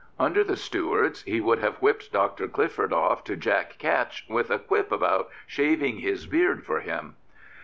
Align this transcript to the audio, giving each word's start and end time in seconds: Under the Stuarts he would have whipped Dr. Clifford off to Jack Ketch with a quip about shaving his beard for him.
Under 0.17 0.43
the 0.43 0.57
Stuarts 0.57 1.21
he 1.25 1.39
would 1.39 1.59
have 1.59 1.75
whipped 1.77 2.11
Dr. 2.11 2.47
Clifford 2.47 2.91
off 2.91 3.23
to 3.25 3.35
Jack 3.35 3.77
Ketch 3.77 4.25
with 4.27 4.49
a 4.49 4.57
quip 4.57 4.91
about 4.91 5.29
shaving 5.45 5.99
his 5.99 6.25
beard 6.25 6.65
for 6.65 6.79
him. 6.79 7.17